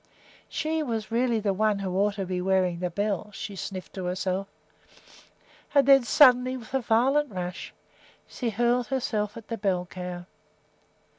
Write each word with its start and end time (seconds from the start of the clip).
She 0.49 0.81
was 0.81 1.11
really 1.11 1.39
the 1.39 1.53
one 1.53 1.77
who 1.77 1.93
ought 1.95 2.15
to 2.15 2.25
be 2.25 2.41
wearing 2.41 2.79
the 2.79 2.89
bell, 2.89 3.29
she 3.33 3.55
sniffed 3.55 3.93
to 3.93 4.05
herself; 4.05 4.47
and 5.75 5.87
then 5.87 6.01
suddenly, 6.05 6.57
with 6.57 6.73
a 6.73 6.79
violent 6.81 7.31
rush, 7.31 7.71
she 8.25 8.49
hurled 8.49 8.87
herself 8.87 9.37
at 9.37 9.47
the 9.49 9.59
bell 9.59 9.85
cow. 9.85 10.25